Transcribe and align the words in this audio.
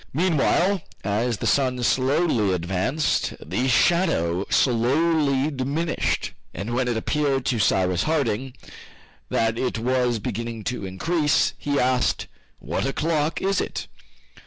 Meanwhile 0.13 0.81
as 1.03 1.37
the 1.37 1.45
sun 1.45 1.83
slowly 1.83 2.55
advanced, 2.55 3.35
the 3.39 3.67
shadow 3.67 4.45
slowly 4.49 5.51
diminished, 5.51 6.33
and 6.55 6.73
when 6.73 6.87
it 6.87 6.97
appeared 6.97 7.45
to 7.45 7.59
Cyrus 7.59 8.01
Harding 8.01 8.55
that 9.29 9.59
it 9.59 9.77
was 9.77 10.17
beginning 10.17 10.63
to 10.63 10.87
increase, 10.87 11.53
he 11.55 11.79
asked, 11.79 12.25
"What 12.57 12.87
o'clock 12.87 13.43
is 13.43 13.61
it?" 13.61 13.85